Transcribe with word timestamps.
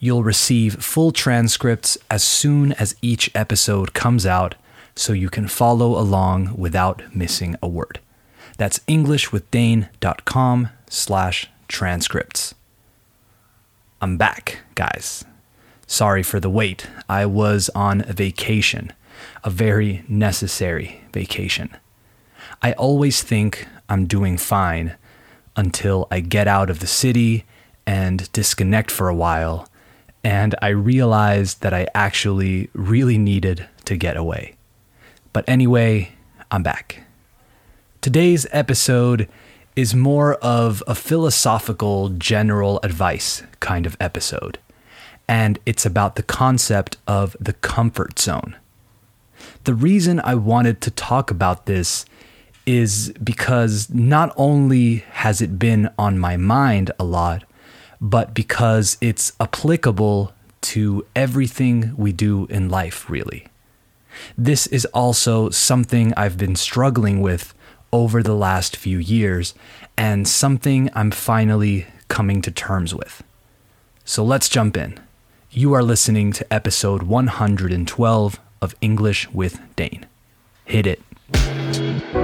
You'll 0.00 0.24
receive 0.24 0.82
full 0.82 1.12
transcripts 1.12 1.96
as 2.10 2.24
soon 2.24 2.72
as 2.72 2.96
each 3.02 3.30
episode 3.34 3.92
comes 3.92 4.26
out 4.26 4.54
so 4.94 5.12
you 5.12 5.30
can 5.30 5.48
follow 5.48 5.98
along 5.98 6.54
without 6.56 7.14
missing 7.14 7.56
a 7.62 7.68
word. 7.68 8.00
That's 8.58 8.80
englishwithdane.com 8.80 10.68
slash 10.88 11.50
transcripts. 11.68 12.54
I'm 14.00 14.16
back, 14.16 14.58
guys. 14.74 15.24
Sorry 15.86 16.22
for 16.22 16.40
the 16.40 16.50
wait. 16.50 16.86
I 17.08 17.26
was 17.26 17.70
on 17.74 18.02
vacation, 18.02 18.92
a 19.44 19.50
very 19.50 20.04
necessary 20.08 21.02
vacation. 21.12 21.76
I 22.60 22.72
always 22.72 23.22
think 23.22 23.66
I'm 23.88 24.06
doing 24.06 24.36
fine 24.36 24.96
until 25.56 26.08
I 26.10 26.20
get 26.20 26.48
out 26.48 26.70
of 26.70 26.80
the 26.80 26.86
city 26.86 27.44
and 27.86 28.30
disconnect 28.32 28.90
for 28.90 29.08
a 29.08 29.14
while, 29.14 29.68
and 30.24 30.54
I 30.62 30.68
realized 30.68 31.62
that 31.62 31.74
I 31.74 31.86
actually 31.94 32.70
really 32.72 33.18
needed 33.18 33.68
to 33.84 33.96
get 33.96 34.16
away. 34.16 34.54
But 35.32 35.44
anyway, 35.48 36.12
I'm 36.50 36.62
back. 36.62 37.04
Today's 38.00 38.46
episode 38.50 39.28
is 39.74 39.94
more 39.94 40.34
of 40.34 40.82
a 40.86 40.94
philosophical, 40.94 42.10
general 42.10 42.78
advice 42.82 43.42
kind 43.60 43.86
of 43.86 43.96
episode, 44.00 44.58
and 45.26 45.58
it's 45.64 45.86
about 45.86 46.16
the 46.16 46.22
concept 46.22 46.98
of 47.06 47.36
the 47.40 47.54
comfort 47.54 48.18
zone. 48.18 48.56
The 49.64 49.74
reason 49.74 50.20
I 50.20 50.34
wanted 50.34 50.80
to 50.82 50.90
talk 50.90 51.30
about 51.30 51.66
this 51.66 52.04
is 52.66 53.12
because 53.22 53.88
not 53.90 54.32
only 54.36 54.96
has 55.12 55.40
it 55.40 55.58
been 55.58 55.90
on 55.98 56.18
my 56.18 56.36
mind 56.36 56.90
a 56.98 57.04
lot, 57.04 57.44
but 58.02 58.34
because 58.34 58.98
it's 59.00 59.32
applicable 59.38 60.32
to 60.60 61.06
everything 61.14 61.94
we 61.96 62.12
do 62.12 62.46
in 62.50 62.68
life, 62.68 63.08
really. 63.08 63.46
This 64.36 64.66
is 64.66 64.84
also 64.86 65.50
something 65.50 66.12
I've 66.16 66.36
been 66.36 66.56
struggling 66.56 67.20
with 67.20 67.54
over 67.92 68.22
the 68.22 68.34
last 68.34 68.76
few 68.76 68.98
years 68.98 69.54
and 69.96 70.26
something 70.26 70.90
I'm 70.94 71.12
finally 71.12 71.86
coming 72.08 72.42
to 72.42 72.50
terms 72.50 72.92
with. 72.92 73.22
So 74.04 74.24
let's 74.24 74.48
jump 74.48 74.76
in. 74.76 74.98
You 75.50 75.72
are 75.72 75.82
listening 75.82 76.32
to 76.32 76.52
episode 76.52 77.04
112 77.04 78.40
of 78.60 78.74
English 78.80 79.30
with 79.30 79.60
Dane. 79.76 80.06
Hit 80.64 80.86
it. 80.86 82.21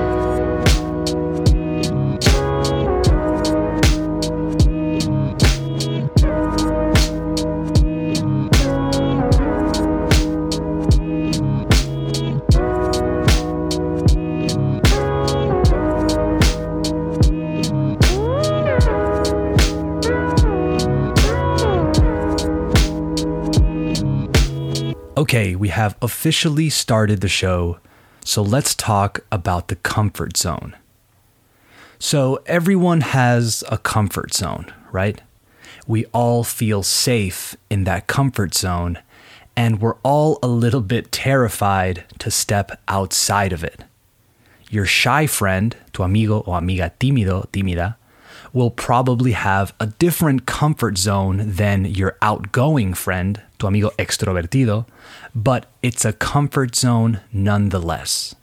We 25.69 25.73
have 25.73 25.99
officially 26.01 26.71
started 26.71 27.21
the 27.21 27.29
show, 27.29 27.79
so 28.25 28.41
let's 28.41 28.75
talk 28.75 29.21
about 29.31 29.69
the 29.69 29.77
comfort 29.77 30.35
zone. 30.35 30.75
So, 31.99 32.41
everyone 32.47 33.03
has 33.03 33.63
a 33.71 33.77
comfort 33.77 34.33
zone, 34.33 34.73
right? 34.93 35.21
We 35.87 36.07
all 36.07 36.43
feel 36.43 36.83
safe 36.83 37.55
in 37.69 37.85
that 37.85 38.07
comfort 38.07 38.55
zone, 38.55 39.01
and 39.55 39.79
we're 39.79 40.01
all 40.03 40.39
a 40.43 40.49
little 40.49 40.81
bit 40.81 41.13
terrified 41.13 42.07
to 42.21 42.31
step 42.31 42.81
outside 42.89 43.53
of 43.53 43.63
it. 43.63 43.85
Your 44.71 44.87
shy 44.87 45.27
friend, 45.27 45.77
tu 45.93 46.03
amigo 46.03 46.45
o 46.47 46.53
amiga 46.55 46.95
tímido, 46.99 47.47
tímida, 47.53 47.97
will 48.53 48.71
probably 48.71 49.33
have 49.33 49.75
a 49.79 49.87
different 49.87 50.47
comfort 50.47 50.99
zone 50.99 51.43
than 51.53 51.85
your 51.85 52.17
outgoing 52.23 52.95
friend, 52.95 53.43
tu 53.59 53.67
amigo 53.67 53.91
extrovertido, 53.99 54.87
but 55.35 55.67
it's 55.83 56.05
a 56.05 56.13
comfort 56.13 56.75
zone 56.75 57.21
nonetheless. 57.33 58.35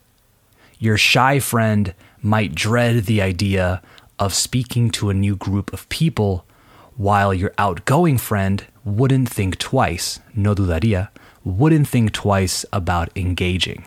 Your 0.79 0.97
shy 0.97 1.39
friend 1.39 1.93
might 2.21 2.55
dread 2.55 3.05
the 3.05 3.21
idea 3.21 3.81
of 4.19 4.33
speaking 4.33 4.89
to 4.89 5.09
a 5.09 5.13
new 5.13 5.35
group 5.35 5.71
of 5.73 5.87
people, 5.89 6.45
while 6.95 7.33
your 7.33 7.53
outgoing 7.57 8.17
friend 8.17 8.65
wouldn't 8.83 9.29
think 9.29 9.57
twice, 9.57 10.19
no 10.33 10.55
dudaría, 10.55 11.09
wouldn't 11.43 11.87
think 11.87 12.11
twice 12.11 12.65
about 12.71 13.09
engaging. 13.15 13.85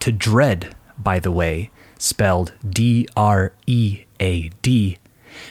To 0.00 0.12
dread, 0.12 0.74
by 0.98 1.18
the 1.18 1.30
way, 1.30 1.70
spelled 1.98 2.52
D 2.68 3.08
R 3.16 3.52
E 3.66 4.04
A 4.20 4.48
D, 4.60 4.98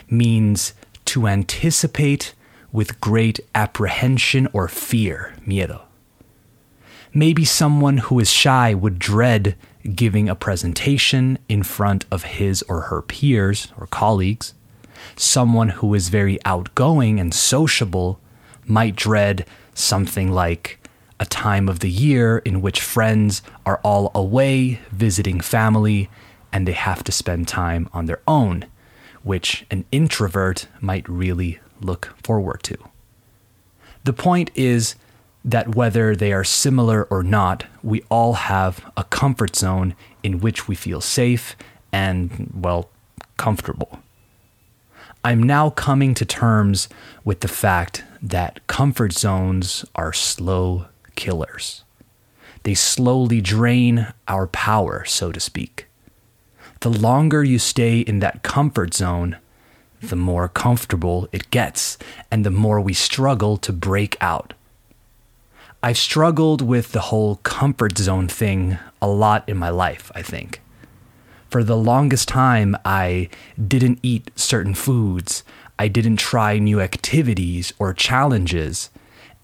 means 0.10 0.74
to 1.06 1.28
anticipate 1.28 2.34
with 2.72 3.02
great 3.02 3.40
apprehension 3.54 4.48
or 4.54 4.68
fear, 4.68 5.34
miedo. 5.46 5.82
Maybe 7.14 7.44
someone 7.44 7.98
who 7.98 8.20
is 8.20 8.32
shy 8.32 8.74
would 8.74 8.98
dread 8.98 9.56
giving 9.96 10.30
a 10.30 10.36
presentation 10.36 11.38
in 11.50 11.64
front 11.64 12.06
of 12.10 12.24
his 12.24 12.62
or 12.64 12.82
her 12.82 13.02
peers 13.02 13.74
or 13.78 13.88
colleagues. 13.88 14.54
Someone 15.16 15.70
who 15.70 15.94
is 15.94 16.10
very 16.10 16.40
outgoing 16.46 17.20
and 17.20 17.34
sociable 17.34 18.20
might 18.66 18.96
dread 18.96 19.46
something 19.74 20.32
like 20.32 20.80
a 21.20 21.26
time 21.26 21.68
of 21.68 21.80
the 21.80 21.90
year 21.90 22.40
in 22.40 22.62
which 22.62 22.80
friends 22.82 23.42
are 23.66 23.80
all 23.84 24.12
away 24.16 24.80
visiting 24.92 25.40
family 25.40 26.10
and 26.54 26.68
they 26.68 26.74
have 26.74 27.04
to 27.04 27.12
spend 27.12 27.48
time 27.48 27.90
on 27.94 28.06
their 28.06 28.22
own, 28.28 28.66
which 29.24 29.66
an 29.70 29.86
introvert 29.92 30.68
might 30.80 31.08
really 31.08 31.60
look 31.80 32.16
forward 32.24 32.64
to. 32.64 32.78
The 34.04 34.14
point 34.14 34.52
is 34.56 34.96
that 35.44 35.76
whether 35.76 36.16
they 36.16 36.34
are 36.34 36.44
similar 36.44 37.06
or 37.06 37.24
not, 37.24 37.66
we 37.84 38.04
all 38.10 38.34
have 38.34 38.92
a 38.96 39.04
comfort 39.04 39.56
zone 39.56 39.96
in 40.24 40.40
which 40.40 40.68
we 40.68 40.76
feel 40.76 41.02
safe 41.02 41.56
and, 41.92 42.52
well, 42.54 42.90
comfortable. 43.38 44.00
I'm 45.24 45.44
now 45.44 45.70
coming 45.70 46.14
to 46.16 46.26
terms 46.26 46.90
with 47.24 47.42
the 47.42 47.48
fact 47.48 48.04
that 48.22 48.66
comfort 48.68 49.14
zones 49.14 49.86
are 49.94 50.14
slow 50.14 50.88
killers. 51.16 51.84
They 52.64 52.74
slowly 52.74 53.42
drain 53.42 54.14
our 54.28 54.48
power, 54.48 55.06
so 55.06 55.32
to 55.32 55.40
speak. 55.40 55.88
The 56.82 56.90
longer 56.90 57.44
you 57.44 57.60
stay 57.60 58.00
in 58.00 58.22
that 58.22 58.42
comfort 58.42 58.96
zone, 58.96 59.38
the 60.02 60.16
more 60.16 60.48
comfortable 60.48 61.30
it 61.32 61.52
gets, 61.52 62.00
and 62.32 62.44
the 62.44 62.50
more 62.50 62.82
we 62.82 62.96
struggle 62.96 63.58
to 63.58 63.72
break 63.72 64.18
out. 64.20 64.56
I've 65.84 66.00
struggled 66.00 66.64
with 66.64 66.92
the 66.92 67.02
whole 67.12 67.36
comfort 67.44 68.00
zone 68.00 68.28
thing 68.28 68.80
a 69.00 69.08
lot 69.08 69.48
in 69.48 69.58
my 69.58 69.70
life, 69.70 70.12
I 70.16 70.24
think. 70.24 70.60
For 71.52 71.64
the 71.64 71.78
longest 71.78 72.28
time, 72.28 72.76
I 72.84 73.30
didn't 73.64 74.00
eat 74.02 74.32
certain 74.36 74.74
foods, 74.74 75.44
I 75.78 75.88
didn't 75.88 76.18
try 76.18 76.58
new 76.58 76.82
activities 76.82 77.74
or 77.78 77.94
challenges, 77.94 78.90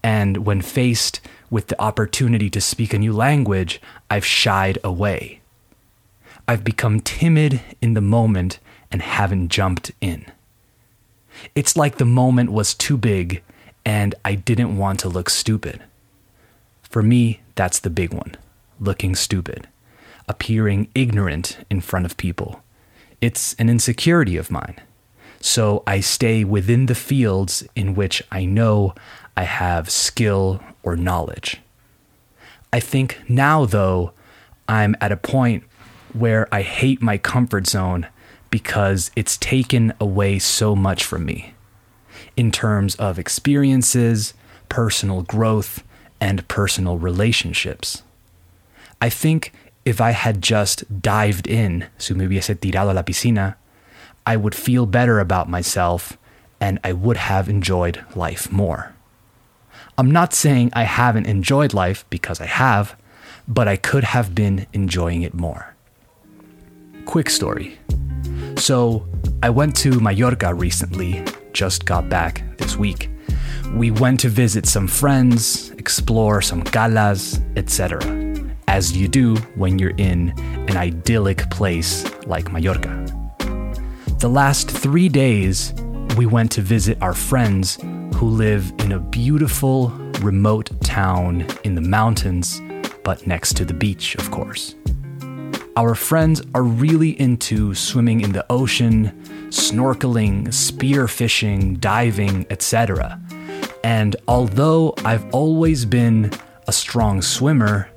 and 0.02 0.38
when 0.38 0.60
faced 0.60 1.20
with 1.50 1.68
the 1.68 1.80
opportunity 1.80 2.50
to 2.50 2.60
speak 2.60 2.92
a 2.92 2.98
new 2.98 3.12
language, 3.12 3.80
I've 4.10 4.26
shied 4.26 4.78
away. 4.82 5.37
I've 6.50 6.64
become 6.64 7.00
timid 7.00 7.60
in 7.82 7.92
the 7.92 8.00
moment 8.00 8.58
and 8.90 9.02
haven't 9.02 9.50
jumped 9.50 9.92
in. 10.00 10.24
It's 11.54 11.76
like 11.76 11.98
the 11.98 12.06
moment 12.06 12.50
was 12.50 12.72
too 12.72 12.96
big 12.96 13.42
and 13.84 14.14
I 14.24 14.34
didn't 14.34 14.78
want 14.78 14.98
to 15.00 15.10
look 15.10 15.28
stupid. 15.28 15.82
For 16.82 17.02
me, 17.02 17.40
that's 17.54 17.78
the 17.78 17.90
big 17.90 18.14
one 18.14 18.34
looking 18.80 19.14
stupid, 19.14 19.68
appearing 20.26 20.88
ignorant 20.94 21.58
in 21.68 21.82
front 21.82 22.06
of 22.06 22.16
people. 22.16 22.62
It's 23.20 23.54
an 23.54 23.68
insecurity 23.68 24.38
of 24.38 24.50
mine. 24.50 24.80
So 25.40 25.82
I 25.86 26.00
stay 26.00 26.44
within 26.44 26.86
the 26.86 26.94
fields 26.94 27.66
in 27.76 27.94
which 27.94 28.22
I 28.32 28.46
know 28.46 28.94
I 29.36 29.42
have 29.42 29.90
skill 29.90 30.62
or 30.82 30.96
knowledge. 30.96 31.60
I 32.72 32.80
think 32.80 33.20
now, 33.28 33.66
though, 33.66 34.12
I'm 34.68 34.96
at 35.00 35.12
a 35.12 35.16
point 35.16 35.64
where 36.14 36.48
I 36.52 36.62
hate 36.62 37.02
my 37.02 37.18
comfort 37.18 37.66
zone 37.66 38.06
because 38.50 39.10
it's 39.14 39.36
taken 39.36 39.92
away 40.00 40.38
so 40.38 40.74
much 40.74 41.04
from 41.04 41.24
me 41.24 41.54
in 42.36 42.50
terms 42.50 42.94
of 42.96 43.18
experiences, 43.18 44.34
personal 44.68 45.22
growth, 45.22 45.82
and 46.20 46.46
personal 46.48 46.98
relationships. 46.98 48.02
I 49.00 49.08
think 49.08 49.52
if 49.84 50.00
I 50.00 50.10
had 50.10 50.42
just 50.42 51.00
dived 51.00 51.46
in, 51.46 51.86
si 51.98 52.14
me 52.14 52.26
hubiese 52.26 52.58
tirado 52.58 52.90
a 52.90 52.94
la 52.94 53.02
piscina, 53.02 53.54
I 54.26 54.36
would 54.36 54.54
feel 54.54 54.86
better 54.86 55.20
about 55.20 55.48
myself 55.48 56.18
and 56.60 56.78
I 56.84 56.92
would 56.92 57.16
have 57.16 57.48
enjoyed 57.48 58.04
life 58.14 58.50
more. 58.50 58.94
I'm 59.96 60.10
not 60.10 60.34
saying 60.34 60.70
I 60.72 60.84
haven't 60.84 61.26
enjoyed 61.26 61.72
life 61.72 62.04
because 62.10 62.40
I 62.40 62.46
have, 62.46 62.96
but 63.46 63.66
I 63.66 63.76
could 63.76 64.04
have 64.04 64.34
been 64.34 64.66
enjoying 64.72 65.22
it 65.22 65.34
more. 65.34 65.74
Quick 67.08 67.30
story. 67.30 67.78
So, 68.58 69.08
I 69.42 69.48
went 69.48 69.74
to 69.76 69.98
Mallorca 69.98 70.52
recently, 70.52 71.24
just 71.54 71.86
got 71.86 72.10
back 72.10 72.44
this 72.58 72.76
week. 72.76 73.08
We 73.72 73.90
went 73.90 74.20
to 74.20 74.28
visit 74.28 74.66
some 74.66 74.86
friends, 74.86 75.70
explore 75.78 76.42
some 76.42 76.62
calas, 76.62 77.40
etc., 77.56 78.02
as 78.68 78.94
you 78.94 79.08
do 79.08 79.36
when 79.56 79.78
you're 79.78 79.96
in 79.96 80.34
an 80.68 80.76
idyllic 80.76 81.48
place 81.48 82.04
like 82.26 82.52
Mallorca. 82.52 83.06
The 84.18 84.28
last 84.28 84.70
three 84.70 85.08
days, 85.08 85.72
we 86.18 86.26
went 86.26 86.52
to 86.52 86.60
visit 86.60 86.98
our 87.00 87.14
friends 87.14 87.78
who 88.16 88.28
live 88.28 88.70
in 88.80 88.92
a 88.92 89.00
beautiful, 89.00 89.88
remote 90.20 90.78
town 90.82 91.46
in 91.64 91.74
the 91.74 91.80
mountains, 91.80 92.60
but 93.02 93.26
next 93.26 93.56
to 93.56 93.64
the 93.64 93.72
beach, 93.72 94.14
of 94.16 94.30
course. 94.30 94.74
Our 95.78 95.94
friends 95.94 96.42
are 96.56 96.64
really 96.64 97.10
into 97.20 97.72
swimming 97.72 98.20
in 98.20 98.32
the 98.32 98.44
ocean, 98.50 99.12
snorkeling, 99.50 100.48
spearfishing, 100.48 101.78
diving, 101.78 102.46
etc. 102.50 103.20
And 103.84 104.16
although 104.26 104.92
I've 105.04 105.24
always 105.32 105.84
been 105.84 106.32
a 106.66 106.72
strong 106.72 107.22
swimmer, 107.22 107.88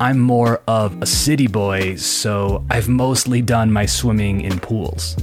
I'm 0.00 0.18
more 0.18 0.62
of 0.66 1.00
a 1.00 1.06
city 1.06 1.46
boy, 1.46 1.94
so 1.94 2.66
I've 2.68 2.88
mostly 2.88 3.40
done 3.40 3.72
my 3.72 3.86
swimming 3.86 4.40
in 4.40 4.58
pools. 4.58 5.16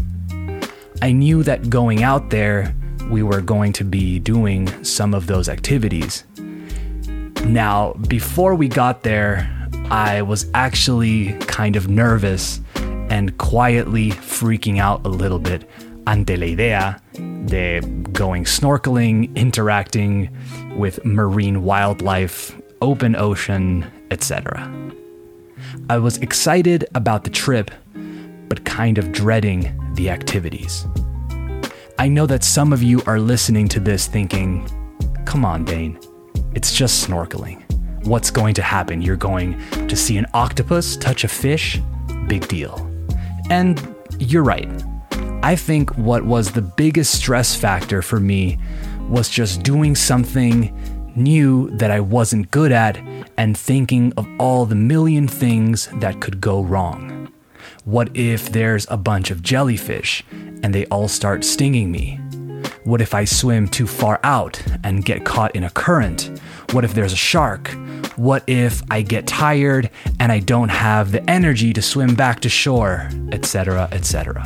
I 1.01 1.11
knew 1.11 1.43
that 1.43 1.69
going 1.69 2.01
out 2.01 2.29
there, 2.29 2.73
we 3.11 3.23
were 3.23 3.41
going 3.41 3.73
to 3.73 3.83
be 3.83 4.19
doing 4.19 4.85
some 4.85 5.13
of 5.13 5.27
those 5.27 5.49
activities. 5.49 6.23
Now, 7.43 7.91
before 8.07 8.55
we 8.55 8.69
got 8.69 9.03
there, 9.03 9.58
I 9.91 10.21
was 10.21 10.45
actually 10.53 11.33
kind 11.39 11.75
of 11.75 11.89
nervous 11.89 12.61
and 13.09 13.35
quietly 13.39 14.11
freaking 14.11 14.79
out 14.79 15.03
a 15.03 15.09
little 15.09 15.39
bit 15.39 15.67
ante 16.05 16.37
la 16.37 16.45
idea 16.45 17.01
de 17.45 17.81
going 18.13 18.43
snorkeling, 18.43 19.35
interacting 19.35 20.29
with 20.77 21.03
marine 21.03 21.63
wildlife, 21.63 22.55
open 22.81 23.15
ocean, 23.15 23.85
etc. 24.11 24.71
I 25.89 25.97
was 25.97 26.17
excited 26.17 26.85
about 26.93 27.23
the 27.23 27.29
trip, 27.31 27.71
but 28.47 28.65
kind 28.65 28.97
of 28.99 29.11
dreading 29.11 29.75
the 29.95 30.09
activities. 30.11 30.85
I 31.97 32.07
know 32.07 32.27
that 32.27 32.43
some 32.43 32.73
of 32.73 32.83
you 32.83 33.01
are 33.07 33.19
listening 33.19 33.67
to 33.69 33.79
this 33.79 34.07
thinking, 34.07 34.69
come 35.25 35.43
on, 35.43 35.65
Dane, 35.65 35.99
it's 36.53 36.73
just 36.73 37.07
snorkeling. 37.07 37.68
What's 38.09 38.31
going 38.31 38.55
to 38.55 38.63
happen? 38.63 39.03
You're 39.03 39.15
going 39.17 39.55
to 39.87 39.95
see 39.95 40.17
an 40.17 40.25
octopus 40.33 40.97
touch 40.97 41.23
a 41.23 41.27
fish? 41.27 41.79
Big 42.27 42.47
deal. 42.47 42.75
And 43.51 43.95
you're 44.17 44.41
right. 44.41 44.67
I 45.43 45.55
think 45.55 45.95
what 45.95 46.25
was 46.25 46.51
the 46.51 46.63
biggest 46.63 47.13
stress 47.13 47.55
factor 47.55 48.01
for 48.01 48.19
me 48.19 48.57
was 49.09 49.29
just 49.29 49.61
doing 49.61 49.95
something 49.95 50.75
new 51.15 51.69
that 51.77 51.91
I 51.91 51.99
wasn't 51.99 52.49
good 52.49 52.71
at 52.71 52.97
and 53.37 53.55
thinking 53.55 54.11
of 54.17 54.27
all 54.39 54.65
the 54.65 54.73
million 54.73 55.27
things 55.27 55.87
that 55.99 56.19
could 56.19 56.41
go 56.41 56.63
wrong. 56.63 57.31
What 57.85 58.09
if 58.17 58.51
there's 58.51 58.87
a 58.89 58.97
bunch 58.97 59.29
of 59.29 59.43
jellyfish 59.43 60.23
and 60.63 60.73
they 60.73 60.87
all 60.87 61.09
start 61.09 61.45
stinging 61.45 61.91
me? 61.91 62.19
What 62.89 63.01
if 63.01 63.13
I 63.13 63.23
swim 63.25 63.67
too 63.67 63.85
far 63.85 64.19
out 64.23 64.59
and 64.83 65.05
get 65.05 65.23
caught 65.23 65.55
in 65.55 65.63
a 65.63 65.69
current? 65.69 66.41
What 66.71 66.83
if 66.83 66.95
there's 66.95 67.13
a 67.13 67.15
shark? 67.15 67.67
What 68.15 68.43
if 68.47 68.81
I 68.89 69.03
get 69.03 69.27
tired 69.27 69.91
and 70.19 70.31
I 70.31 70.39
don't 70.39 70.69
have 70.69 71.11
the 71.11 71.29
energy 71.29 71.71
to 71.73 71.83
swim 71.83 72.15
back 72.15 72.39
to 72.39 72.49
shore, 72.49 73.07
etc., 73.31 73.89
etc. 73.91 74.43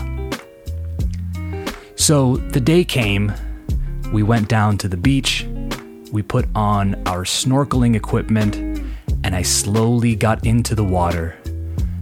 So 1.95 2.35
the 2.35 2.59
day 2.59 2.83
came, 2.83 3.31
we 4.11 4.23
went 4.23 4.49
down 4.49 4.77
to 4.79 4.89
the 4.89 4.97
beach, 4.97 5.47
we 6.11 6.21
put 6.21 6.45
on 6.53 6.95
our 7.07 7.23
snorkeling 7.23 7.95
equipment, 7.95 8.57
and 9.23 9.33
I 9.33 9.43
slowly 9.43 10.17
got 10.17 10.45
into 10.45 10.75
the 10.75 10.83
water, 10.83 11.37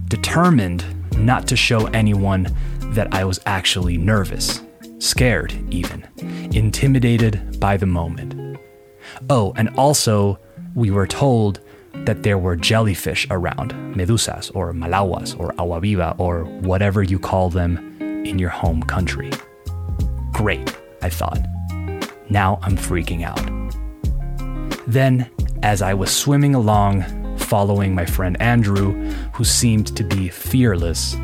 determined 0.08 0.84
not 1.16 1.46
to 1.46 1.54
show 1.54 1.86
anyone 1.86 2.48
that 2.94 3.14
I 3.14 3.22
was 3.22 3.38
actually 3.46 3.96
nervous, 3.96 4.60
scared 4.98 5.52
even, 5.72 6.06
intimidated 6.54 7.58
by 7.58 7.76
the 7.76 7.86
moment. 7.86 8.58
Oh, 9.28 9.52
and 9.56 9.68
also, 9.76 10.38
we 10.74 10.90
were 10.90 11.06
told 11.06 11.60
that 12.04 12.22
there 12.22 12.38
were 12.38 12.56
jellyfish 12.56 13.26
around, 13.30 13.72
medusas 13.94 14.50
or 14.54 14.72
malaguas 14.72 15.38
or 15.38 15.52
agua 15.58 15.80
viva 15.80 16.14
or 16.18 16.44
whatever 16.60 17.02
you 17.02 17.18
call 17.18 17.50
them 17.50 17.78
in 18.00 18.38
your 18.38 18.50
home 18.50 18.82
country. 18.82 19.30
Great, 20.32 20.76
I 21.02 21.10
thought. 21.10 21.40
Now 22.30 22.58
I'm 22.62 22.76
freaking 22.76 23.22
out. 23.24 23.40
Then, 24.86 25.30
as 25.62 25.82
I 25.82 25.94
was 25.94 26.10
swimming 26.10 26.54
along, 26.54 27.04
following 27.38 27.94
my 27.94 28.06
friend 28.06 28.40
Andrew, 28.40 28.94
who 29.34 29.44
seemed 29.44 29.94
to 29.96 30.02
be 30.02 30.28
fearless, 30.28 31.16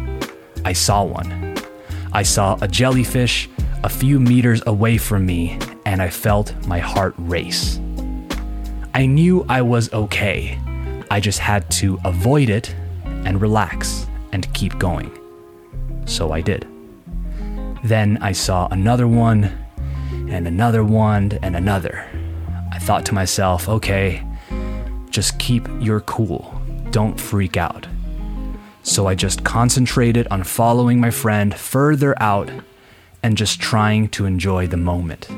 I 0.64 0.74
saw 0.74 1.02
one. 1.04 1.56
I 2.12 2.22
saw 2.22 2.58
a 2.60 2.68
jellyfish 2.68 3.48
a 3.84 3.88
few 3.88 4.18
meters 4.18 4.62
away 4.66 4.98
from 4.98 5.24
me, 5.24 5.58
and 5.86 6.02
I 6.02 6.10
felt 6.10 6.54
my 6.66 6.78
heart 6.78 7.14
race. 7.18 7.78
I 8.94 9.06
knew 9.06 9.44
I 9.48 9.62
was 9.62 9.92
okay. 9.92 10.58
I 11.10 11.20
just 11.20 11.38
had 11.38 11.70
to 11.72 11.98
avoid 12.04 12.50
it 12.50 12.74
and 13.04 13.40
relax 13.40 14.06
and 14.32 14.52
keep 14.54 14.78
going. 14.78 15.10
So 16.06 16.32
I 16.32 16.40
did. 16.40 16.66
Then 17.84 18.18
I 18.20 18.32
saw 18.32 18.66
another 18.70 19.06
one, 19.06 19.44
and 20.28 20.48
another 20.48 20.84
one, 20.84 21.38
and 21.42 21.54
another. 21.54 22.04
I 22.72 22.78
thought 22.78 23.06
to 23.06 23.14
myself, 23.14 23.68
okay, 23.68 24.26
just 25.10 25.38
keep 25.38 25.68
your 25.80 26.00
cool. 26.00 26.60
Don't 26.90 27.18
freak 27.20 27.56
out. 27.56 27.86
So 28.82 29.06
I 29.06 29.14
just 29.14 29.44
concentrated 29.44 30.26
on 30.30 30.42
following 30.42 31.00
my 31.00 31.10
friend 31.10 31.54
further 31.54 32.20
out 32.20 32.50
and 33.22 33.36
just 33.36 33.60
trying 33.60 34.08
to 34.10 34.26
enjoy 34.26 34.66
the 34.66 34.76
moment. 34.76 35.28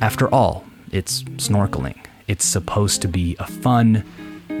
After 0.00 0.32
all, 0.32 0.64
it's 0.92 1.22
snorkeling. 1.36 1.96
It's 2.26 2.44
supposed 2.44 3.02
to 3.02 3.08
be 3.08 3.36
a 3.38 3.46
fun, 3.46 4.04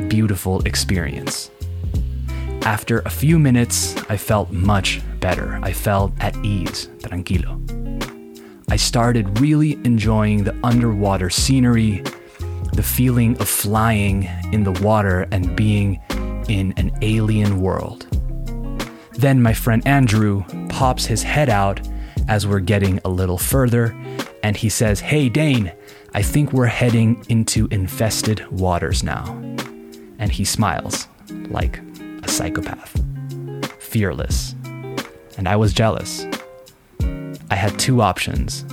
beautiful 0.08 0.60
experience. 0.66 1.50
After 2.62 3.00
a 3.00 3.10
few 3.10 3.38
minutes, 3.38 3.96
I 4.10 4.16
felt 4.16 4.50
much 4.50 5.00
better. 5.20 5.58
I 5.62 5.72
felt 5.72 6.12
at 6.20 6.36
ease, 6.44 6.88
tranquilo. 7.00 7.56
I 8.70 8.76
started 8.76 9.40
really 9.40 9.74
enjoying 9.84 10.44
the 10.44 10.54
underwater 10.62 11.30
scenery, 11.30 12.02
the 12.74 12.82
feeling 12.82 13.40
of 13.40 13.48
flying 13.48 14.28
in 14.52 14.64
the 14.64 14.72
water 14.82 15.26
and 15.30 15.56
being 15.56 16.00
in 16.48 16.74
an 16.76 16.90
alien 17.00 17.60
world. 17.60 18.06
Then 19.12 19.42
my 19.42 19.54
friend 19.54 19.86
Andrew 19.86 20.44
pops 20.68 21.06
his 21.06 21.22
head 21.22 21.48
out 21.48 21.80
as 22.28 22.46
we're 22.46 22.60
getting 22.60 23.00
a 23.04 23.08
little 23.08 23.38
further, 23.38 23.96
and 24.42 24.56
he 24.56 24.68
says, 24.68 25.00
Hey 25.00 25.28
Dane, 25.28 25.72
I 26.14 26.22
think 26.22 26.52
we're 26.52 26.66
heading 26.66 27.24
into 27.28 27.66
infested 27.70 28.46
waters 28.50 29.02
now. 29.02 29.24
And 30.18 30.30
he 30.30 30.44
smiles 30.44 31.08
like 31.50 31.80
a 32.22 32.28
psychopath, 32.28 33.02
fearless. 33.78 34.54
And 35.36 35.48
I 35.48 35.56
was 35.56 35.72
jealous. 35.72 36.26
I 37.50 37.54
had 37.54 37.78
two 37.78 38.02
options 38.02 38.64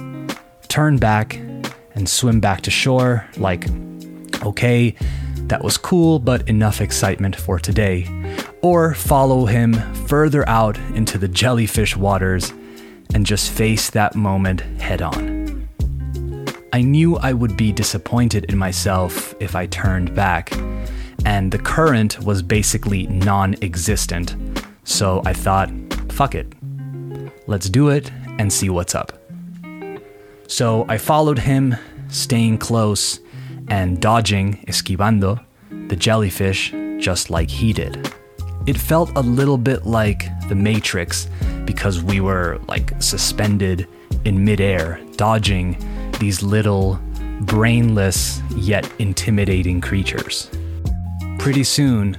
turn 0.68 0.98
back 0.98 1.36
and 1.94 2.10
swim 2.10 2.42
back 2.42 2.60
to 2.60 2.70
shore, 2.70 3.26
like, 3.38 3.66
okay, 4.44 4.94
that 5.48 5.64
was 5.64 5.78
cool, 5.78 6.20
but 6.20 6.50
enough 6.50 6.82
excitement 6.82 7.34
for 7.34 7.60
today. 7.60 8.06
Or 8.62 8.94
follow 8.94 9.46
him 9.46 9.74
further 10.08 10.48
out 10.50 10.78
into 10.94 11.18
the 11.18 11.30
jellyfish 11.30 11.96
waters 11.96 12.52
and 13.16 13.26
just 13.26 13.50
face 13.50 13.90
that 13.92 14.14
moment 14.14 14.60
head 14.82 15.02
on. 15.02 15.66
I 16.74 16.82
knew 16.82 17.16
I 17.16 17.32
would 17.32 17.56
be 17.56 17.72
disappointed 17.72 18.44
in 18.52 18.58
myself 18.58 19.34
if 19.40 19.56
I 19.56 19.68
turned 19.68 20.14
back, 20.14 20.52
and 21.26 21.50
the 21.50 21.58
current 21.58 22.20
was 22.20 22.42
basically 22.42 23.08
non 23.08 23.56
existent, 23.62 24.36
so 24.84 25.22
I 25.26 25.32
thought, 25.32 25.72
fuck 26.12 26.36
it. 26.36 26.54
Let's 27.48 27.70
do 27.70 27.88
it 27.88 28.12
and 28.38 28.52
see 28.52 28.70
what's 28.70 28.94
up. 28.94 29.14
So 30.48 30.86
I 30.90 30.98
followed 30.98 31.40
him, 31.40 31.74
staying 32.10 32.58
close 32.58 33.22
and 33.70 34.02
dodging, 34.02 34.66
esquivando, 34.68 35.42
the 35.88 35.96
jellyfish 35.96 36.72
just 37.00 37.30
like 37.30 37.50
he 37.50 37.72
did. 37.72 38.14
It 38.68 38.78
felt 38.78 39.16
a 39.16 39.22
little 39.22 39.58
bit 39.58 39.86
like 39.86 40.26
The 40.50 40.56
Matrix 40.56 41.30
because 41.66 42.04
we 42.04 42.20
were 42.20 42.60
like 42.68 42.94
suspended 43.02 43.88
in 44.24 44.44
midair, 44.44 45.00
dodging 45.16 45.78
these 46.20 46.42
little, 46.42 47.00
brainless 47.42 48.42
yet 48.56 48.90
intimidating 49.00 49.82
creatures. 49.82 50.50
Pretty 51.38 51.64
soon, 51.64 52.16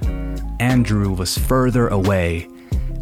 Andrew 0.59 1.11
was 1.11 1.37
further 1.37 1.87
away, 1.87 2.47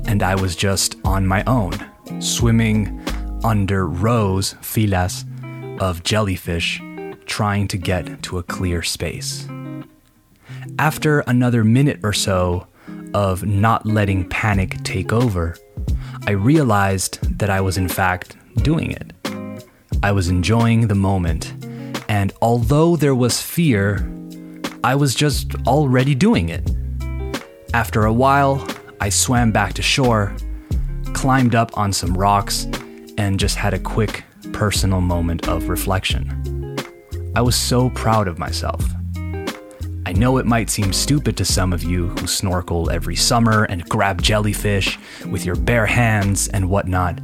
and 0.05 0.23
I 0.23 0.35
was 0.35 0.55
just 0.55 0.95
on 1.03 1.27
my 1.27 1.43
own, 1.45 1.73
swimming 2.19 3.01
under 3.43 3.87
rows, 3.87 4.55
filas, 4.55 5.23
of 5.79 6.03
jellyfish, 6.03 6.81
trying 7.25 7.67
to 7.67 7.77
get 7.77 8.23
to 8.23 8.37
a 8.37 8.43
clear 8.43 8.81
space. 8.81 9.47
After 10.79 11.19
another 11.21 11.63
minute 11.63 11.99
or 12.03 12.13
so 12.13 12.67
of 13.13 13.45
not 13.45 13.85
letting 13.85 14.27
panic 14.29 14.81
take 14.83 15.13
over, 15.13 15.55
I 16.27 16.31
realized 16.31 17.39
that 17.39 17.49
I 17.49 17.61
was 17.61 17.77
in 17.77 17.87
fact 17.87 18.37
doing 18.63 18.91
it. 18.91 19.13
I 20.01 20.11
was 20.11 20.27
enjoying 20.27 20.87
the 20.87 20.95
moment, 20.95 21.53
and 22.09 22.33
although 22.41 22.95
there 22.95 23.15
was 23.15 23.41
fear, 23.41 24.09
I 24.83 24.95
was 24.95 25.15
just 25.15 25.55
already 25.67 26.15
doing 26.15 26.49
it. 26.49 26.71
After 27.73 28.05
a 28.05 28.13
while, 28.13 28.65
I 29.01 29.09
swam 29.09 29.51
back 29.51 29.73
to 29.73 29.81
shore, 29.81 30.35
climbed 31.13 31.55
up 31.55 31.77
on 31.77 31.91
some 31.91 32.13
rocks, 32.13 32.67
and 33.17 33.39
just 33.39 33.55
had 33.55 33.73
a 33.73 33.79
quick 33.79 34.23
personal 34.53 35.01
moment 35.01 35.47
of 35.47 35.69
reflection. 35.69 36.77
I 37.35 37.41
was 37.41 37.55
so 37.55 37.89
proud 37.89 38.27
of 38.27 38.39
myself. 38.39 38.83
I 40.07 40.13
know 40.13 40.37
it 40.37 40.45
might 40.45 40.69
seem 40.69 40.93
stupid 40.93 41.35
to 41.37 41.45
some 41.45 41.73
of 41.73 41.81
you 41.81 42.09
who 42.09 42.27
snorkel 42.27 42.91
every 42.91 43.15
summer 43.15 43.63
and 43.63 43.89
grab 43.89 44.21
jellyfish 44.21 44.99
with 45.25 45.45
your 45.45 45.55
bare 45.55 45.87
hands 45.87 46.47
and 46.49 46.69
whatnot, 46.69 47.19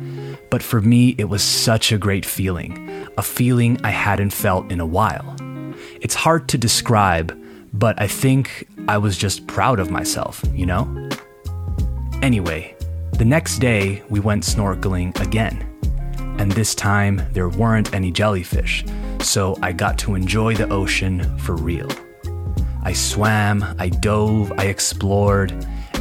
but 0.50 0.64
for 0.64 0.82
me, 0.82 1.14
it 1.20 1.26
was 1.26 1.44
such 1.44 1.92
a 1.92 2.00
great 2.00 2.26
feeling, 2.26 3.08
a 3.20 3.22
feeling 3.22 3.80
I 3.84 3.92
hadn't 3.92 4.32
felt 4.34 4.72
in 4.72 4.80
a 4.80 4.86
while. 4.86 5.36
It's 6.02 6.16
hard 6.16 6.50
to 6.50 6.58
describe, 6.58 7.40
but 7.72 8.02
I 8.02 8.08
think 8.08 8.68
I 8.88 8.98
was 8.98 9.16
just 9.16 9.46
proud 9.46 9.80
of 9.80 9.92
myself, 9.92 10.44
you 10.52 10.66
know? 10.66 11.10
Anyway, 12.24 12.76
the 13.12 13.26
next 13.26 13.60
day 13.60 14.02
we 14.10 14.20
went 14.20 14.44
snorkeling 14.44 15.20
again, 15.22 15.68
and 16.40 16.52
this 16.54 16.74
time 16.74 17.22
there 17.34 17.50
weren't 17.50 17.94
any 17.94 18.10
jellyfish, 18.10 18.84
so 19.20 19.56
I 19.62 19.72
got 19.72 20.00
to 20.00 20.16
enjoy 20.16 20.56
the 20.56 20.68
ocean 20.70 21.38
for 21.38 21.56
real. 21.56 21.88
I 22.84 22.94
swam, 22.94 23.64
I 23.78 23.90
dove, 23.90 24.52
I 24.58 24.66
explored, 24.66 25.52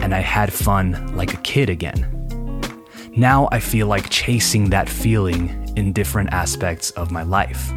and 0.00 0.14
I 0.14 0.20
had 0.20 0.52
fun 0.52 1.14
like 1.16 1.34
a 1.34 1.38
kid 1.38 1.68
again. 1.68 2.16
Now 3.16 3.48
I 3.52 3.60
feel 3.60 3.86
like 3.86 4.08
chasing 4.08 4.70
that 4.70 4.88
feeling 4.88 5.72
in 5.76 5.92
different 5.92 6.32
aspects 6.32 6.90
of 6.92 7.10
my 7.10 7.22
life. 7.22 7.72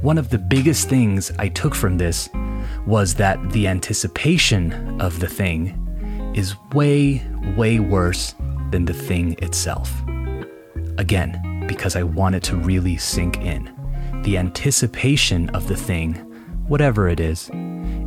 One 0.00 0.16
of 0.16 0.30
the 0.30 0.38
biggest 0.38 0.88
things 0.88 1.30
I 1.38 1.48
took 1.48 1.74
from 1.74 1.98
this 1.98 2.30
was 2.86 3.14
that 3.14 3.50
the 3.50 3.68
anticipation 3.68 5.00
of 5.00 5.20
the 5.20 5.26
thing 5.26 6.32
is 6.34 6.54
way, 6.72 7.22
way 7.56 7.80
worse 7.80 8.34
than 8.70 8.84
the 8.84 8.94
thing 8.94 9.36
itself. 9.42 9.92
Again, 10.98 11.64
because 11.66 11.96
I 11.96 12.02
want 12.02 12.34
it 12.34 12.42
to 12.44 12.56
really 12.56 12.96
sink 12.96 13.38
in. 13.38 13.70
The 14.22 14.38
anticipation 14.38 15.50
of 15.50 15.68
the 15.68 15.76
thing, 15.76 16.14
whatever 16.68 17.08
it 17.08 17.20
is, 17.20 17.50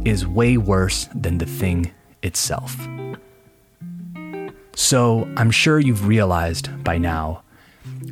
is 0.06 0.28
way 0.28 0.58
worse 0.58 1.08
than 1.16 1.38
the 1.38 1.46
thing 1.46 1.92
itself. 2.22 2.88
So, 4.76 5.28
I'm 5.38 5.52
sure 5.52 5.80
you've 5.80 6.08
realized 6.08 6.84
by 6.84 6.98
now 6.98 7.44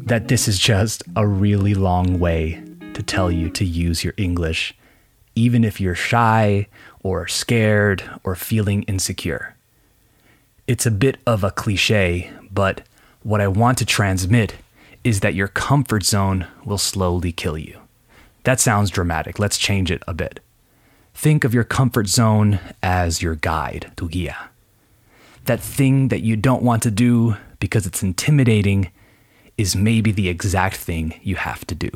that 0.06 0.28
this 0.28 0.48
is 0.48 0.60
just 0.60 1.04
a 1.16 1.26
really 1.26 1.74
long 1.74 2.20
way 2.20 2.62
to 2.94 3.02
tell 3.02 3.32
you 3.32 3.50
to 3.52 3.66
use 3.66 4.04
your 4.04 4.14
English, 4.18 4.76
even 5.36 5.64
if 5.64 5.82
you're 5.82 5.96
shy 5.96 6.68
or 7.04 7.28
scared 7.28 8.04
or 8.24 8.36
feeling 8.36 8.84
insecure. 8.84 9.56
It's 10.68 10.86
a 10.86 10.92
bit 10.92 11.18
of 11.26 11.44
a 11.44 11.52
cliche, 11.52 12.32
but 12.52 12.82
what 13.24 13.42
I 13.42 13.48
want 13.48 13.78
to 13.80 13.86
transmit 13.86 14.56
is 15.04 15.22
that 15.22 15.34
your 15.34 15.48
comfort 15.48 16.04
zone 16.04 16.48
will 16.64 16.78
slowly 16.78 17.32
kill 17.32 17.58
you. 17.58 17.80
That 18.44 18.60
sounds 18.60 18.90
dramatic. 18.92 19.40
Let's 19.40 19.58
change 19.58 19.92
it 19.92 20.04
a 20.08 20.14
bit. 20.14 20.40
Think 21.14 21.44
of 21.44 21.54
your 21.54 21.64
comfort 21.64 22.08
zone 22.08 22.60
as 22.82 23.22
your 23.22 23.36
guide, 23.36 23.92
tu 23.96 24.10
guia. 24.10 24.50
That 25.46 25.60
thing 25.60 26.08
that 26.10 26.22
you 26.22 26.36
don't 26.36 26.64
want 26.64 26.84
to 26.84 26.92
do 26.92 27.38
because 27.60 27.86
it's 27.86 28.04
intimidating 28.04 28.92
is 29.58 29.76
maybe 29.76 30.12
the 30.12 30.30
exact 30.30 30.78
thing 30.78 31.20
you 31.22 31.36
have 31.36 31.66
to 31.68 31.76
do. 31.76 31.92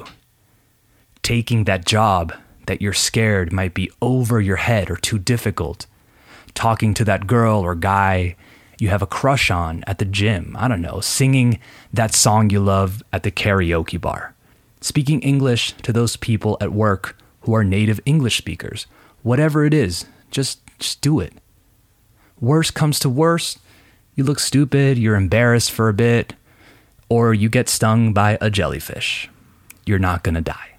Taking 1.24 1.64
that 1.64 1.86
job 1.86 2.34
that 2.68 2.82
you're 2.82 2.94
scared 2.94 3.52
might 3.52 3.74
be 3.74 3.92
over 4.02 4.40
your 4.42 4.58
head 4.58 4.90
or 4.90 4.96
too 4.96 5.18
difficult. 5.18 5.86
Talking 6.54 6.94
to 6.94 7.06
that 7.06 7.28
girl 7.28 7.60
or 7.60 7.76
guy 7.76 8.36
you 8.80 8.90
have 8.90 9.02
a 9.02 9.08
crush 9.08 9.50
on 9.50 9.84
at 9.88 10.00
the 10.00 10.06
gym. 10.06 10.56
I 10.60 10.68
don't 10.68 10.82
know, 10.82 11.00
singing 11.00 11.60
that 11.94 12.14
song 12.14 12.50
you 12.50 12.60
love 12.60 13.04
at 13.14 13.24
the 13.24 13.32
karaoke 13.32 14.00
bar. 14.00 14.36
Speaking 14.82 15.22
English 15.22 15.72
to 15.84 15.94
those 15.94 16.18
people 16.18 16.58
at 16.62 16.74
work 16.74 17.18
who 17.42 17.56
are 17.56 17.64
native 17.64 18.00
English 18.06 18.38
speakers 18.38 18.86
whatever 19.26 19.66
it 19.66 19.74
is, 19.74 20.06
just 20.30 20.60
just 20.78 21.02
do 21.02 21.20
it. 21.20 21.34
Worst 22.40 22.76
comes 22.76 23.00
to 23.00 23.10
worst, 23.10 23.58
you 24.14 24.24
look 24.24 24.40
stupid, 24.40 25.00
you're 25.00 25.16
embarrassed 25.16 25.72
for 25.72 25.90
a 25.90 25.94
bit, 25.94 26.36
or 27.10 27.34
you 27.34 27.50
get 27.50 27.68
stung 27.68 28.14
by 28.14 28.38
a 28.40 28.52
jellyfish. 28.52 29.30
You're 29.86 30.00
not 30.00 30.24
going 30.24 30.36
to 30.36 30.42
die. 30.42 30.76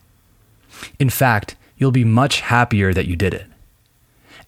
In 0.99 1.11
fact, 1.11 1.57
you'll 1.77 1.91
be 1.91 2.05
much 2.05 2.41
happier 2.41 2.95
that 2.95 3.07
you 3.07 3.17
did 3.17 3.35
it. 3.35 3.47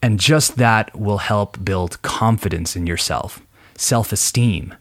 And 0.00 0.21
just 0.21 0.57
that 0.57 0.97
will 0.97 1.19
help 1.19 1.64
build 1.64 2.00
confidence 2.02 2.76
in 2.76 2.87
yourself, 2.87 3.40
self 3.76 4.12
esteem, 4.12 4.75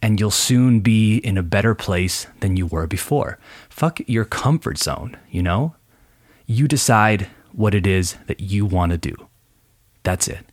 and 0.00 0.20
you'll 0.20 0.30
soon 0.30 0.80
be 0.80 1.16
in 1.16 1.36
a 1.36 1.42
better 1.42 1.74
place 1.74 2.28
than 2.38 2.56
you 2.56 2.66
were 2.66 2.86
before. 2.86 3.38
Fuck 3.68 4.00
your 4.06 4.24
comfort 4.24 4.78
zone, 4.78 5.16
you 5.30 5.42
know? 5.42 5.74
You 6.46 6.68
decide 6.68 7.28
what 7.54 7.74
it 7.74 7.86
is 7.86 8.16
that 8.26 8.40
you 8.40 8.66
want 8.66 8.92
to 8.92 8.98
do. 8.98 9.14
That's 10.02 10.28
it. 10.28 10.44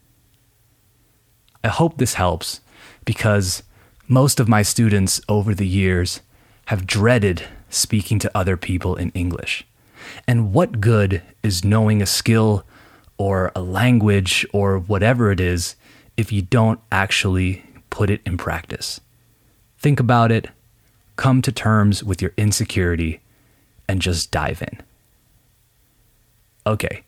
I 1.63 1.67
hope 1.67 1.97
this 1.97 2.13
helps 2.13 2.61
because 3.05 3.63
most 4.07 4.39
of 4.39 4.47
my 4.47 4.61
students 4.61 5.21
over 5.27 5.53
the 5.53 5.67
years 5.67 6.21
have 6.65 6.87
dreaded 6.87 7.43
speaking 7.69 8.19
to 8.19 8.31
other 8.35 8.57
people 8.57 8.95
in 8.95 9.09
English. 9.11 9.65
And 10.27 10.53
what 10.53 10.81
good 10.81 11.21
is 11.43 11.65
knowing 11.65 12.01
a 12.01 12.05
skill 12.05 12.65
or 13.17 13.51
a 13.55 13.61
language 13.61 14.45
or 14.53 14.79
whatever 14.79 15.31
it 15.31 15.39
is 15.39 15.75
if 16.17 16.31
you 16.31 16.41
don't 16.41 16.79
actually 16.91 17.63
put 17.89 18.09
it 18.09 18.21
in 18.25 18.37
practice? 18.37 19.01
Think 19.77 19.99
about 19.99 20.31
it, 20.31 20.49
come 21.15 21.41
to 21.41 21.51
terms 21.51 22.03
with 22.03 22.21
your 22.21 22.33
insecurity, 22.37 23.21
and 23.87 24.01
just 24.01 24.31
dive 24.31 24.61
in. 24.61 24.88
Okay, 26.65 27.03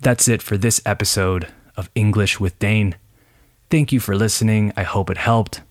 that's 0.00 0.28
it 0.28 0.42
for 0.42 0.56
this 0.56 0.80
episode 0.86 1.48
of 1.76 1.90
English 1.94 2.40
with 2.40 2.58
Dane. 2.58 2.96
Thank 3.70 3.92
you 3.92 4.00
for 4.00 4.16
listening. 4.16 4.72
I 4.76 4.82
hope 4.82 5.10
it 5.10 5.18
helped. 5.18 5.62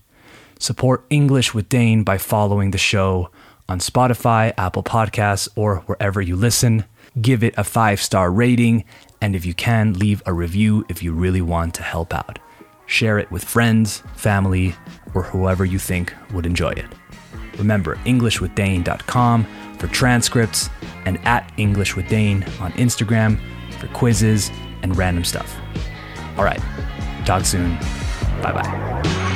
Support 0.58 1.04
English 1.10 1.52
with 1.52 1.68
Dane 1.68 2.02
by 2.02 2.18
following 2.18 2.70
the 2.70 2.78
show 2.78 3.30
on 3.68 3.78
Spotify, 3.80 4.52
Apple 4.56 4.82
Podcasts, 4.82 5.48
or 5.56 5.76
wherever 5.86 6.20
you 6.20 6.36
listen. 6.36 6.84
Give 7.20 7.42
it 7.42 7.54
a 7.56 7.64
five 7.64 8.00
star 8.00 8.30
rating, 8.30 8.84
and 9.20 9.34
if 9.34 9.44
you 9.44 9.54
can, 9.54 9.94
leave 9.94 10.22
a 10.26 10.32
review 10.32 10.84
if 10.88 11.02
you 11.02 11.12
really 11.12 11.42
want 11.42 11.74
to 11.74 11.82
help 11.82 12.14
out. 12.14 12.38
Share 12.86 13.18
it 13.18 13.30
with 13.30 13.44
friends, 13.44 14.02
family, 14.14 14.74
or 15.14 15.24
whoever 15.24 15.64
you 15.64 15.78
think 15.78 16.14
would 16.32 16.46
enjoy 16.46 16.70
it. 16.70 16.86
Remember, 17.58 17.96
EnglishWithDane.com 17.96 19.46
for 19.78 19.86
transcripts 19.88 20.70
and 21.04 21.18
at 21.26 21.52
English 21.56 21.96
with 21.96 22.08
Dane 22.08 22.42
on 22.60 22.72
Instagram 22.72 23.38
for 23.78 23.88
quizzes 23.88 24.50
and 24.82 24.96
random 24.96 25.24
stuff. 25.24 25.54
All 26.36 26.44
right, 26.44 26.60
talk 27.24 27.44
soon. 27.44 27.76
Bye 28.42 28.52
bye. 28.52 29.35